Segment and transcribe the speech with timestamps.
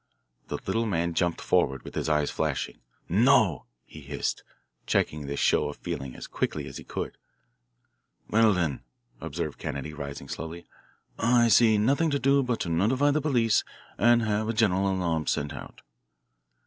[0.47, 2.79] The little man jumped forward with his eyes flashing.
[3.07, 4.43] "No," he hissed,
[4.87, 7.17] checking this show of feeling as quickly as he could.
[8.27, 8.81] "Well, then,"
[9.19, 10.65] observed Kennedy, rising slowly,
[11.19, 13.63] "I see nothing to do but to notify the police
[13.99, 15.83] and have a general alarm sent out."